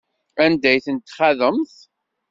Anda 0.43 0.67
ay 0.71 0.79
tent-txaḍemt? 0.85 1.75